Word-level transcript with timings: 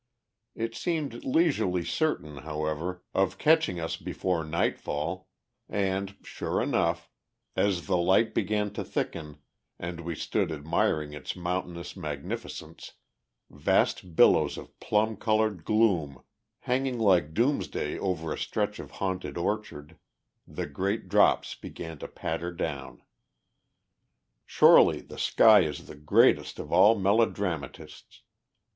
It 0.55 0.73
seemed 0.73 1.23
leisurely 1.23 1.85
certain, 1.85 2.37
however, 2.37 3.03
of 3.13 3.37
catching 3.37 3.79
us 3.79 3.97
before 3.97 4.43
nightfall; 4.43 5.29
and, 5.69 6.17
sure 6.23 6.59
enough, 6.59 7.07
as 7.55 7.85
the 7.85 7.97
light 7.97 8.33
began 8.33 8.73
to 8.73 8.83
thicken, 8.83 9.37
and 9.77 9.99
we 10.01 10.15
stood 10.15 10.51
admiring 10.51 11.13
its 11.13 11.35
mountainous 11.35 11.95
magnificence 11.95 12.93
vast 13.51 14.15
billows 14.15 14.57
of 14.57 14.79
plum 14.79 15.17
coloured 15.17 15.63
gloom, 15.65 16.23
hanging 16.61 16.97
like 16.97 17.35
doomsday 17.35 17.99
over 17.99 18.33
a 18.33 18.39
stretch 18.39 18.79
of 18.79 18.89
haunted 18.97 19.37
orchard 19.37 19.99
the 20.47 20.65
great 20.65 21.09
drops 21.09 21.53
began 21.53 21.99
to 21.99 22.07
patter 22.07 22.51
down. 22.51 23.03
Surely 24.47 24.99
the 24.99 25.19
sky 25.19 25.59
is 25.59 25.85
the 25.85 25.93
greatest 25.95 26.57
of 26.57 26.71
all 26.71 26.95
melodramatists. 26.95 28.21